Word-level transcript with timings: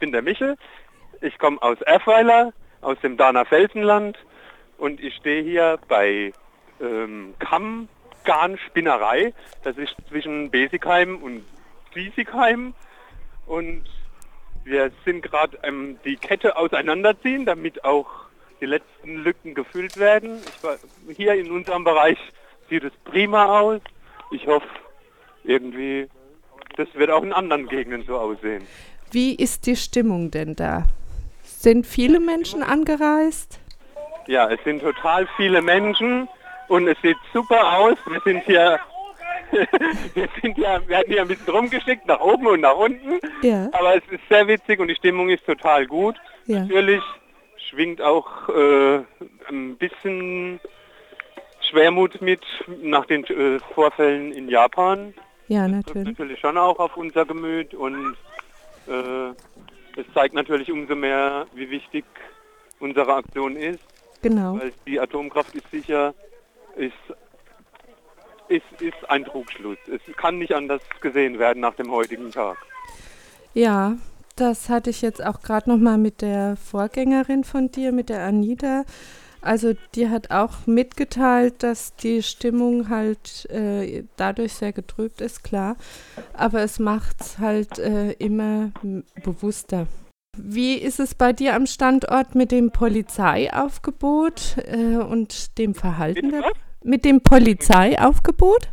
bin 0.00 0.10
der 0.10 0.22
Michel. 0.22 0.56
Ich 1.20 1.38
komme 1.38 1.62
aus 1.62 1.80
Erfweiler, 1.82 2.52
aus 2.80 2.98
dem 3.00 3.16
Dahner 3.16 3.44
Felsenland 3.44 4.18
und 4.78 5.00
ich 5.00 5.14
stehe 5.14 5.42
hier 5.42 5.78
bei 5.86 6.32
ähm, 6.80 7.34
Kammgarn-Spinnerei. 7.38 9.34
Das 9.62 9.76
ist 9.76 9.94
zwischen 10.08 10.50
Besigheim 10.50 11.22
und 11.22 11.44
Riesigheim 11.94 12.74
und 13.46 13.84
wir 14.64 14.90
sind 15.04 15.22
gerade 15.22 15.58
ähm, 15.62 15.98
die 16.04 16.16
Kette 16.16 16.56
auseinanderziehen, 16.56 17.44
damit 17.44 17.84
auch 17.84 18.08
die 18.60 18.66
letzten 18.66 19.22
Lücken 19.22 19.54
gefüllt 19.54 19.96
werden. 19.96 20.40
War, 20.62 20.76
hier 21.16 21.34
in 21.34 21.50
unserem 21.50 21.84
Bereich 21.84 22.18
sieht 22.68 22.84
es 22.84 22.92
prima 23.04 23.60
aus. 23.60 23.80
Ich 24.30 24.46
hoffe, 24.46 24.68
irgendwie, 25.44 26.08
das 26.76 26.88
wird 26.94 27.10
auch 27.10 27.22
in 27.22 27.32
anderen 27.32 27.68
Gegenden 27.68 28.04
so 28.06 28.18
aussehen. 28.18 28.66
Wie 29.12 29.34
ist 29.34 29.66
die 29.66 29.74
Stimmung 29.74 30.30
denn 30.30 30.54
da? 30.54 30.86
Sind 31.42 31.84
viele 31.84 32.20
Menschen 32.20 32.62
angereist? 32.62 33.58
Ja, 34.26 34.48
es 34.48 34.62
sind 34.62 34.82
total 34.82 35.26
viele 35.36 35.60
Menschen 35.60 36.28
und 36.68 36.86
es 36.86 36.96
sieht 37.02 37.16
super 37.32 37.78
aus. 37.78 37.96
Wir 38.06 38.20
sind 38.24 38.44
hier, 38.44 38.78
wir 40.14 40.28
sind 40.40 40.56
ja, 40.58 40.86
werden 40.88 41.06
hier 41.08 41.22
ein 41.22 41.28
bisschen 41.28 41.52
rumgeschickt, 41.52 42.06
nach 42.06 42.20
oben 42.20 42.46
und 42.46 42.60
nach 42.60 42.76
unten. 42.76 43.18
Ja. 43.42 43.68
Aber 43.72 43.96
es 43.96 44.02
ist 44.10 44.22
sehr 44.28 44.46
witzig 44.46 44.78
und 44.78 44.86
die 44.86 44.94
Stimmung 44.94 45.28
ist 45.28 45.44
total 45.44 45.86
gut. 45.86 46.14
Ja. 46.46 46.60
Natürlich 46.60 47.02
schwingt 47.68 48.00
auch 48.00 48.48
äh, 48.48 49.00
ein 49.48 49.76
bisschen 49.76 50.60
Schwermut 51.68 52.22
mit 52.22 52.42
nach 52.80 53.06
den 53.06 53.24
äh, 53.24 53.58
Vorfällen 53.74 54.32
in 54.32 54.48
Japan. 54.48 55.14
Ja, 55.48 55.66
natürlich. 55.66 56.10
Das 56.10 56.18
natürlich 56.18 56.38
schon 56.38 56.56
auch 56.56 56.78
auf 56.78 56.96
unser 56.96 57.26
Gemüt 57.26 57.74
und 57.74 58.16
es 58.86 60.06
zeigt 60.14 60.34
natürlich 60.34 60.70
umso 60.70 60.94
mehr, 60.94 61.46
wie 61.54 61.70
wichtig 61.70 62.04
unsere 62.78 63.14
Aktion 63.14 63.56
ist. 63.56 63.80
Genau. 64.22 64.58
Weil 64.58 64.72
die 64.86 65.00
Atomkraft 65.00 65.54
ist 65.54 65.70
sicher, 65.70 66.14
ist, 66.76 66.92
ist, 68.48 68.80
ist 68.80 69.08
ein 69.10 69.24
Trugschluss. 69.24 69.78
Es 69.86 70.00
kann 70.16 70.38
nicht 70.38 70.54
anders 70.54 70.82
gesehen 71.00 71.38
werden 71.38 71.60
nach 71.60 71.74
dem 71.74 71.90
heutigen 71.90 72.30
Tag. 72.30 72.58
Ja, 73.54 73.96
das 74.36 74.68
hatte 74.68 74.90
ich 74.90 75.02
jetzt 75.02 75.24
auch 75.24 75.42
gerade 75.42 75.70
noch 75.70 75.78
mal 75.78 75.98
mit 75.98 76.22
der 76.22 76.56
Vorgängerin 76.56 77.44
von 77.44 77.70
dir, 77.70 77.92
mit 77.92 78.08
der 78.08 78.24
Anita. 78.24 78.84
Also 79.42 79.72
die 79.94 80.08
hat 80.08 80.30
auch 80.30 80.66
mitgeteilt, 80.66 81.62
dass 81.62 81.94
die 81.96 82.22
Stimmung 82.22 82.88
halt 82.88 83.48
äh, 83.50 84.04
dadurch 84.16 84.54
sehr 84.54 84.72
getrübt 84.72 85.20
ist, 85.20 85.44
klar. 85.44 85.76
Aber 86.34 86.60
es 86.60 86.78
macht 86.78 87.20
es 87.20 87.38
halt 87.38 87.78
äh, 87.78 88.12
immer 88.12 88.70
bewusster. 89.24 89.86
Wie 90.36 90.74
ist 90.74 91.00
es 91.00 91.14
bei 91.14 91.32
dir 91.32 91.54
am 91.54 91.66
Standort 91.66 92.34
mit 92.34 92.52
dem 92.52 92.70
Polizeiaufgebot 92.70 94.56
äh, 94.58 94.96
und 94.96 95.58
dem 95.58 95.74
Verhalten? 95.74 96.30
Der, 96.30 96.44
mit 96.82 97.04
dem 97.04 97.20
Polizeiaufgebot? 97.20 98.68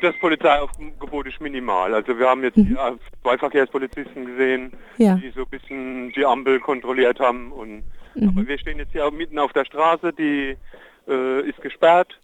Das 0.00 0.16
Polizeiaufgebot 0.18 1.26
ist 1.26 1.40
minimal. 1.40 1.94
Also 1.94 2.18
wir 2.18 2.28
haben 2.28 2.42
jetzt 2.42 2.56
mhm. 2.56 2.78
zwei 3.22 3.36
Verkehrspolizisten 3.36 4.26
gesehen, 4.26 4.72
ja. 4.96 5.14
die 5.16 5.30
so 5.30 5.42
ein 5.42 5.48
bisschen 5.50 6.12
die 6.12 6.24
Ampel 6.24 6.60
kontrolliert 6.60 7.20
haben. 7.20 7.52
Und, 7.52 7.82
mhm. 8.14 8.28
Aber 8.28 8.46
wir 8.46 8.58
stehen 8.58 8.78
jetzt 8.78 8.92
hier 8.92 9.06
auch 9.06 9.12
mitten 9.12 9.38
auf 9.38 9.52
der 9.52 9.64
Straße, 9.64 10.12
die 10.12 10.56
äh, 11.08 11.48
ist 11.48 11.60
gesperrt 11.60 12.18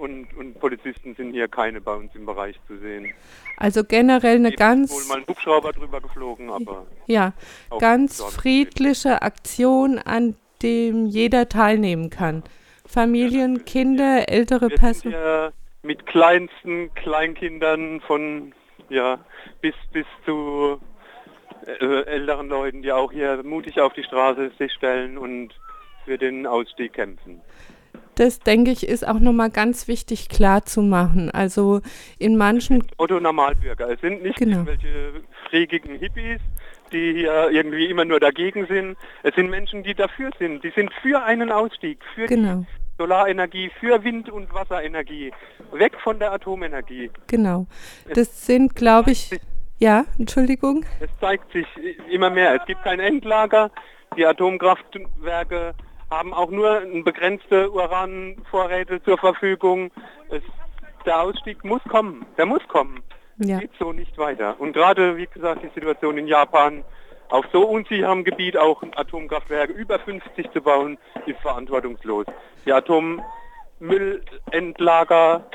und, 0.00 0.34
und, 0.36 0.58
Polizisten 0.60 1.14
sind 1.14 1.32
hier 1.32 1.46
keine 1.46 1.80
bei 1.80 1.94
uns 1.94 2.14
im 2.14 2.24
Bereich 2.24 2.58
zu 2.66 2.78
sehen. 2.78 3.12
Also 3.58 3.84
generell 3.84 4.36
eine 4.36 4.52
ganz... 4.52 4.90
wohl 4.90 5.04
mal 5.08 5.18
ein 5.18 5.26
Hubschrauber 5.26 5.72
drüber 5.72 6.00
geflogen, 6.00 6.50
aber... 6.50 6.86
Ja, 7.06 7.34
ganz 7.78 8.22
friedliche 8.22 9.20
Aktion, 9.20 9.98
an 9.98 10.36
dem 10.62 11.06
jeder 11.06 11.48
teilnehmen 11.48 12.08
kann. 12.08 12.42
Familien, 12.86 13.56
ja, 13.56 13.62
Kinder, 13.62 14.28
ältere 14.28 14.68
Personen... 14.70 15.52
Mit 15.82 16.06
kleinsten 16.06 16.94
Kleinkindern 16.94 18.00
von, 18.02 18.54
ja, 18.88 19.18
bis, 19.60 19.74
bis 19.92 20.06
zu 20.24 20.80
äh, 21.66 22.02
älteren 22.04 22.48
Leuten, 22.48 22.82
die 22.82 22.92
auch 22.92 23.10
hier 23.12 23.42
mutig 23.42 23.80
auf 23.80 23.92
die 23.92 24.04
Straße 24.04 24.52
sich 24.58 24.72
stellen 24.72 25.18
und 25.18 25.52
für 26.04 26.18
den 26.18 26.46
Ausstieg 26.46 26.92
kämpfen 26.92 27.40
das 28.16 28.40
denke 28.40 28.70
ich, 28.70 28.86
ist 28.86 29.06
auch 29.06 29.18
nochmal 29.18 29.50
ganz 29.50 29.88
wichtig 29.88 30.28
klar 30.28 30.64
zu 30.64 30.82
machen. 30.82 31.30
Also 31.30 31.80
in 32.18 32.36
manchen. 32.36 32.84
Otto 32.98 33.20
Normalbürger. 33.20 33.90
Es 33.90 34.00
sind 34.00 34.22
nicht 34.22 34.36
genau. 34.36 34.58
irgendwelche 34.58 35.22
freakigen 35.48 35.98
Hippies, 35.98 36.40
die 36.92 37.14
hier 37.14 37.50
irgendwie 37.50 37.86
immer 37.86 38.04
nur 38.04 38.20
dagegen 38.20 38.66
sind. 38.66 38.96
Es 39.22 39.34
sind 39.34 39.50
Menschen, 39.50 39.82
die 39.82 39.94
dafür 39.94 40.30
sind. 40.38 40.62
Die 40.62 40.70
sind 40.70 40.92
für 41.02 41.22
einen 41.22 41.50
Ausstieg, 41.50 41.98
für 42.14 42.26
genau. 42.26 42.64
Solarenergie, 42.98 43.70
für 43.80 44.02
Wind- 44.04 44.30
und 44.30 44.52
Wasserenergie. 44.52 45.32
Weg 45.72 45.98
von 46.02 46.18
der 46.18 46.32
Atomenergie. 46.32 47.10
Genau. 47.26 47.66
Das 48.08 48.28
es 48.28 48.46
sind, 48.46 48.74
glaube 48.74 49.12
ich. 49.12 49.30
Ja, 49.78 50.04
Entschuldigung. 50.18 50.84
Es 51.00 51.10
zeigt 51.20 51.50
sich 51.52 51.66
immer 52.08 52.30
mehr. 52.30 52.54
Es 52.54 52.64
gibt 52.66 52.84
kein 52.84 53.00
Endlager. 53.00 53.70
Die 54.16 54.24
Atomkraftwerke 54.24 55.74
haben 56.10 56.34
auch 56.34 56.50
nur 56.50 56.82
begrenzte 57.04 57.70
Uranvorräte 57.70 59.02
zur 59.02 59.18
Verfügung. 59.18 59.90
Es, 60.30 60.42
der 61.06 61.20
Ausstieg 61.20 61.64
muss 61.64 61.82
kommen, 61.84 62.26
der 62.36 62.46
muss 62.46 62.62
kommen. 62.68 63.02
Ja. 63.38 63.58
geht 63.58 63.70
so 63.78 63.92
nicht 63.92 64.16
weiter. 64.18 64.60
Und 64.60 64.74
gerade, 64.74 65.16
wie 65.16 65.26
gesagt, 65.26 65.62
die 65.64 65.70
Situation 65.74 66.18
in 66.18 66.26
Japan, 66.26 66.84
auf 67.32 67.46
so 67.50 67.66
unsicherem 67.66 68.22
Gebiet 68.24 68.58
auch 68.58 68.82
Atomkraftwerke 68.94 69.72
über 69.72 69.98
50 69.98 70.52
zu 70.52 70.60
bauen, 70.60 70.98
ist 71.24 71.40
verantwortungslos. 71.40 72.26
Die 72.66 72.72
Atommüllendlager 72.72 75.46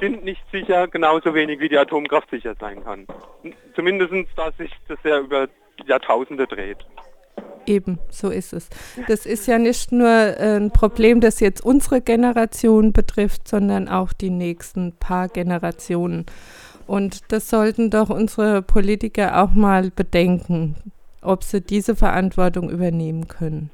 sind 0.00 0.24
nicht 0.24 0.44
sicher, 0.52 0.86
genauso 0.86 1.34
wenig 1.34 1.58
wie 1.58 1.68
die 1.68 1.78
Atomkraft 1.78 2.30
sicher 2.30 2.54
sein 2.60 2.84
kann. 2.84 3.08
Zumindest 3.74 4.12
da 4.36 4.52
sich 4.52 4.70
das 4.86 4.98
ja 5.02 5.18
über 5.18 5.48
Jahrtausende 5.84 6.46
dreht. 6.46 6.78
Eben, 7.66 7.98
so 8.08 8.30
ist 8.30 8.52
es. 8.52 8.70
Das 9.08 9.26
ist 9.26 9.48
ja 9.48 9.58
nicht 9.58 9.90
nur 9.90 10.08
äh, 10.08 10.56
ein 10.56 10.70
Problem, 10.70 11.20
das 11.20 11.40
jetzt 11.40 11.64
unsere 11.64 12.00
Generation 12.00 12.92
betrifft, 12.92 13.48
sondern 13.48 13.88
auch 13.88 14.12
die 14.12 14.30
nächsten 14.30 14.96
paar 14.96 15.26
Generationen. 15.26 16.26
Und 16.86 17.32
das 17.32 17.50
sollten 17.50 17.90
doch 17.90 18.10
unsere 18.10 18.62
Politiker 18.62 19.42
auch 19.42 19.52
mal 19.52 19.90
bedenken, 19.90 20.76
ob 21.26 21.42
sie 21.42 21.60
diese 21.60 21.96
Verantwortung 21.96 22.70
übernehmen 22.70 23.28
können. 23.28 23.70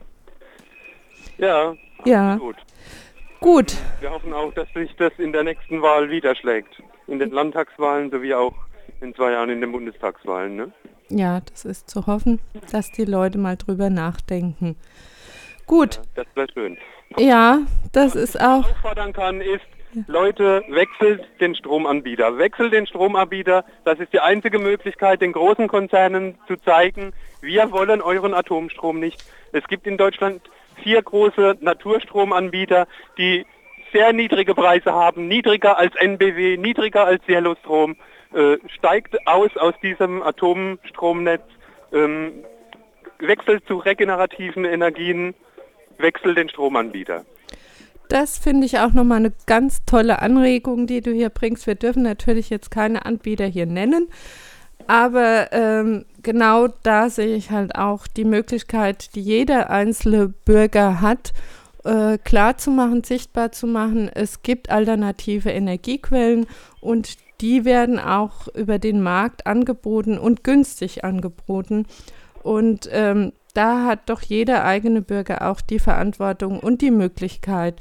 Ja, 1.38 1.74
ja. 2.04 2.36
Gut. 2.36 2.56
Gut. 3.40 3.76
Wir 4.00 4.10
hoffen 4.10 4.32
auch, 4.32 4.52
dass 4.54 4.68
sich 4.72 4.94
das 4.96 5.12
in 5.18 5.32
der 5.32 5.42
nächsten 5.42 5.82
Wahl 5.82 6.08
widerschlägt. 6.10 6.82
In 7.08 7.18
den 7.18 7.30
Landtagswahlen 7.30 8.10
sowie 8.10 8.34
auch 8.34 8.54
in 9.00 9.14
zwei 9.14 9.32
Jahren 9.32 9.50
in 9.50 9.60
den 9.60 9.72
Bundestagswahlen. 9.72 10.54
Ne? 10.54 10.72
Ja, 11.08 11.40
das 11.40 11.64
ist 11.64 11.90
zu 11.90 12.06
hoffen, 12.06 12.40
dass 12.70 12.92
die 12.92 13.04
Leute 13.04 13.38
mal 13.38 13.56
drüber 13.56 13.90
nachdenken. 13.90 14.76
Gut. 15.66 15.96
Ja, 15.96 16.02
das 16.24 16.26
wäre 16.34 16.46
schön. 16.52 16.78
Ja, 17.18 17.60
das 17.92 18.14
ist 18.14 18.40
auch. 18.40 18.62
Was 18.62 18.70
ich 18.70 18.76
auffordern 18.76 19.12
kann, 19.12 19.40
ist, 19.40 19.66
Leute, 20.06 20.62
wechselt 20.68 21.22
den 21.40 21.54
Stromanbieter. 21.54 22.38
Wechselt 22.38 22.72
den 22.72 22.86
Stromanbieter. 22.86 23.64
Das 23.84 23.98
ist 23.98 24.12
die 24.12 24.20
einzige 24.20 24.58
Möglichkeit, 24.58 25.20
den 25.20 25.32
großen 25.32 25.68
Konzernen 25.68 26.38
zu 26.46 26.56
zeigen, 26.56 27.12
wir 27.42 27.72
wollen 27.72 28.00
euren 28.00 28.34
Atomstrom 28.34 29.00
nicht. 29.00 29.24
Es 29.50 29.66
gibt 29.66 29.88
in 29.88 29.96
Deutschland 29.96 30.42
vier 30.82 31.02
große 31.02 31.58
Naturstromanbieter, 31.60 32.86
die 33.18 33.44
sehr 33.92 34.12
niedrige 34.12 34.54
Preise 34.54 34.92
haben, 34.92 35.26
niedriger 35.26 35.76
als 35.76 35.94
NBW, 35.96 36.56
niedriger 36.56 37.04
als 37.04 37.22
Yellowstrom. 37.28 37.96
Äh, 38.32 38.58
steigt 38.68 39.26
aus 39.26 39.54
aus 39.56 39.74
diesem 39.82 40.22
Atomstromnetz, 40.22 41.42
ähm, 41.92 42.44
wechselt 43.18 43.66
zu 43.66 43.76
regenerativen 43.76 44.64
Energien, 44.64 45.34
wechselt 45.98 46.38
den 46.38 46.48
Stromanbieter. 46.48 47.24
Das 48.12 48.36
finde 48.36 48.66
ich 48.66 48.78
auch 48.78 48.92
nochmal 48.92 49.20
eine 49.20 49.32
ganz 49.46 49.86
tolle 49.86 50.20
Anregung, 50.20 50.86
die 50.86 51.00
du 51.00 51.12
hier 51.12 51.30
bringst. 51.30 51.66
Wir 51.66 51.76
dürfen 51.76 52.02
natürlich 52.02 52.50
jetzt 52.50 52.70
keine 52.70 53.06
Anbieter 53.06 53.46
hier 53.46 53.64
nennen, 53.64 54.08
aber 54.86 55.50
ähm, 55.50 56.04
genau 56.22 56.68
da 56.82 57.08
sehe 57.08 57.34
ich 57.34 57.50
halt 57.50 57.74
auch 57.74 58.06
die 58.06 58.26
Möglichkeit, 58.26 59.14
die 59.14 59.22
jeder 59.22 59.70
einzelne 59.70 60.28
Bürger 60.28 61.00
hat, 61.00 61.32
äh, 61.84 62.18
klar 62.18 62.58
zu 62.58 62.70
machen, 62.70 63.02
sichtbar 63.02 63.50
zu 63.50 63.66
machen. 63.66 64.10
Es 64.14 64.42
gibt 64.42 64.68
alternative 64.68 65.48
Energiequellen 65.48 66.46
und 66.82 67.16
die 67.40 67.64
werden 67.64 67.98
auch 67.98 68.46
über 68.48 68.78
den 68.78 69.00
Markt 69.00 69.46
angeboten 69.46 70.18
und 70.18 70.44
günstig 70.44 71.02
angeboten. 71.02 71.86
Und 72.42 72.90
ähm, 72.92 73.32
da 73.54 73.86
hat 73.86 74.08
doch 74.08 74.22
jeder 74.22 74.64
eigene 74.64 75.02
Bürger 75.02 75.50
auch 75.50 75.60
die 75.60 75.78
Verantwortung 75.78 76.60
und 76.60 76.80
die 76.80 76.90
Möglichkeit, 76.90 77.80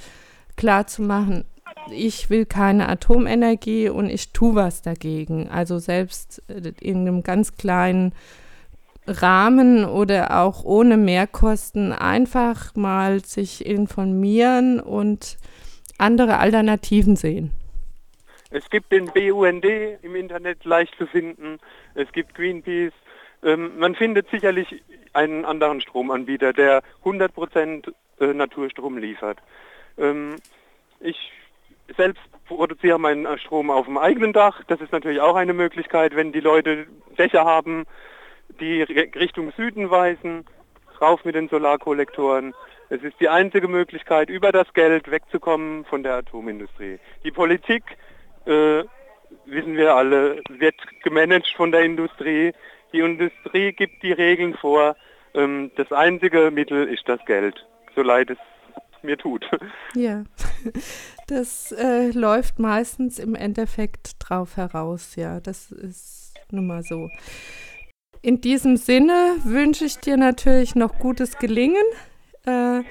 klarzumachen, 0.58 1.46
ich 1.90 2.30
will 2.30 2.46
keine 2.46 2.90
Atomenergie 2.90 3.90
und 3.90 4.10
ich 4.10 4.34
tue 4.34 4.56
was 4.56 4.82
dagegen. 4.82 5.50
Also 5.50 5.80
selbst 5.80 6.44
äh, 6.50 6.74
in 6.82 7.00
einem 7.00 7.24
ganz 7.24 7.58
kleinen 7.58 8.14
Rahmen 9.08 9.84
oder 9.86 10.42
auch 10.42 10.64
ohne 10.64 10.98
Mehrkosten 10.98 11.92
einfach 11.92 12.76
mal 12.76 13.22
sich 13.22 13.66
informieren 13.66 14.80
und 14.80 15.38
andere 15.98 16.38
Alternativen 16.38 17.16
sehen. 17.16 17.52
Es 18.52 18.70
gibt 18.70 18.92
den 18.92 19.06
BUND 19.06 19.66
im 20.02 20.16
Internet 20.16 20.64
leicht 20.66 20.94
zu 20.98 21.08
finden. 21.08 21.58
Es 21.96 22.12
gibt 22.12 22.36
Greenpeace. 22.36 22.94
Ähm, 23.44 23.72
man 23.80 23.96
findet 23.96 24.30
sicherlich 24.30 24.84
einen 25.13 25.46
anderen 25.46 25.81
Stromanbieter, 25.81 26.54
der 26.54 26.84
100% 27.04 27.94
äh, 28.19 28.34
Naturstrom 28.34 28.98
liefert. 28.98 29.40
Ähm, 29.98 30.36
ich 31.00 31.31
selbst 31.98 32.22
produziere 32.48 33.00
meinen 33.00 33.38
Strom 33.40 33.69
auf 33.69 33.86
dem 33.86 33.98
eigenen 33.98 34.34
Dach. 34.34 34.62
Das 34.68 34.81
ist 34.81 34.92
natürlich 34.92 35.22
auch 35.22 35.36
eine 35.36 35.54
Möglichkeit, 35.54 36.16
wenn 36.16 36.31
die 36.31 36.40
Leute 36.40 36.88
Dächer 37.18 37.46
haben, 37.46 37.86
die 38.60 38.81
Richtung 38.81 39.52
Süden 39.54 39.90
weisen, 39.90 40.46
rauf 41.02 41.25
mit 41.25 41.36
den 41.36 41.50
Solarkollektoren. 41.50 42.54
Es 42.90 43.02
ist 43.04 43.19
die 43.19 43.30
einzige 43.30 43.68
Möglichkeit, 43.68 44.30
über 44.30 44.52
das 44.52 44.74
Geld 44.74 45.10
wegzukommen 45.10 45.86
von 45.86 46.04
der 46.04 46.16
Atomindustrie. 46.16 47.00
Die 47.24 47.31
Politik, 47.31 47.84
äh, 48.46 48.84
wissen 49.46 49.78
wir 49.78 49.96
alle, 49.96 50.42
wird 50.50 50.75
gemanagt 51.04 51.54
von 51.56 51.72
der 51.72 51.81
Industrie. 51.81 52.52
Die 52.94 53.00
Industrie 53.00 53.72
gibt 53.74 54.04
die 54.04 54.12
Regeln 54.12 54.56
vor. 54.56 54.96
Ähm, 55.34 55.72
das 55.76 55.92
einzige 55.92 56.52
Mittel 56.52 56.88
ist 56.88 57.08
das 57.08 57.24
Geld, 57.26 57.56
so 57.96 58.02
leid 58.02 58.30
es 58.30 58.38
mir 59.04 59.18
tut. 59.18 59.46
Ja, 59.96 60.24
das 61.28 61.72
äh, 61.74 62.12
läuft 62.12 62.60
meistens 62.60 63.20
im 63.20 63.36
Endeffekt 63.36 64.16
drauf 64.20 64.56
heraus, 64.58 65.16
ja, 65.16 65.40
das 65.40 65.72
ist 65.72 66.34
nun 66.50 66.68
mal 66.68 66.84
so. 66.84 67.10
In 68.22 68.40
diesem 68.40 68.78
Sinne 68.78 69.38
wünsche 69.44 69.86
ich 69.86 69.98
dir 69.98 70.16
natürlich 70.16 70.76
noch 70.76 71.00
gutes 71.00 71.38
Gelingen 71.40 71.84
äh, 72.46 72.82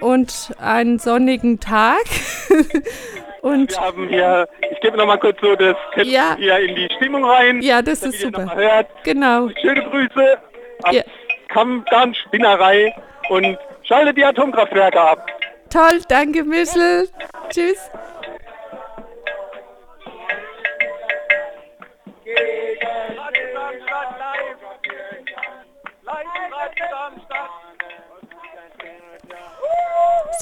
und 0.00 0.52
einen 0.58 0.98
sonnigen 0.98 1.58
Tag. 1.58 2.04
und 3.42 3.70
Wir 3.70 3.80
haben 3.80 4.08
hier, 4.08 4.48
ich 4.70 4.80
gebe 4.80 4.96
noch 4.96 5.06
mal 5.06 5.18
kurz 5.18 5.38
so 5.40 5.54
das 5.56 5.76
ja. 6.04 6.36
hier 6.38 6.58
in 6.58 6.74
die 6.74 6.88
Stimmung 6.96 7.24
rein. 7.24 7.60
Ja, 7.60 7.82
das 7.82 8.02
ist 8.02 8.20
super. 8.20 8.54
Hört. 8.54 8.88
Genau. 9.04 9.48
Schöne 9.60 9.82
Grüße 9.82 10.38
ab 10.84 10.92
ja. 10.92 11.02
Kammgarn 11.48 12.14
Spinnerei 12.14 12.94
und 13.28 13.58
schaltet 13.82 14.16
die 14.16 14.24
Atomkraftwerke 14.24 15.00
ab. 15.00 15.26
Toll, 15.70 16.00
danke 16.08 16.44
Michel. 16.44 17.08
Tschüss. 17.50 17.90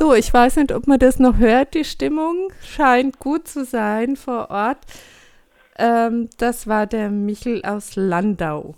So, 0.00 0.14
ich 0.14 0.32
weiß 0.32 0.56
nicht, 0.56 0.72
ob 0.72 0.86
man 0.86 0.98
das 0.98 1.18
noch 1.18 1.36
hört. 1.36 1.74
Die 1.74 1.84
Stimmung 1.84 2.50
scheint 2.64 3.18
gut 3.18 3.46
zu 3.46 3.66
sein 3.66 4.16
vor 4.16 4.50
Ort. 4.50 4.78
Ähm, 5.76 6.30
das 6.38 6.66
war 6.66 6.86
der 6.86 7.10
Michel 7.10 7.62
aus 7.66 7.96
Landau. 7.96 8.76